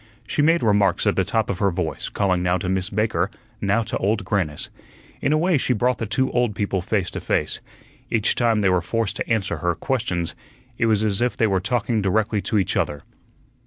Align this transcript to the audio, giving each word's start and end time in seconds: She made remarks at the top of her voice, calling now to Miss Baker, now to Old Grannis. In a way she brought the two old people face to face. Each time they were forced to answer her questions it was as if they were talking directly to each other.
She 0.25 0.41
made 0.41 0.63
remarks 0.63 1.05
at 1.05 1.15
the 1.15 1.23
top 1.23 1.47
of 1.47 1.59
her 1.59 1.69
voice, 1.69 2.09
calling 2.09 2.41
now 2.41 2.57
to 2.57 2.67
Miss 2.67 2.89
Baker, 2.89 3.29
now 3.61 3.83
to 3.83 3.95
Old 3.99 4.25
Grannis. 4.25 4.71
In 5.21 5.31
a 5.31 5.37
way 5.37 5.59
she 5.59 5.73
brought 5.73 5.99
the 5.99 6.07
two 6.07 6.31
old 6.31 6.55
people 6.55 6.81
face 6.81 7.11
to 7.11 7.19
face. 7.21 7.59
Each 8.09 8.33
time 8.33 8.61
they 8.61 8.69
were 8.69 8.81
forced 8.81 9.15
to 9.17 9.29
answer 9.31 9.57
her 9.57 9.75
questions 9.75 10.33
it 10.79 10.87
was 10.87 11.03
as 11.03 11.21
if 11.21 11.37
they 11.37 11.45
were 11.45 11.59
talking 11.59 12.01
directly 12.01 12.41
to 12.41 12.57
each 12.57 12.75
other. 12.75 13.03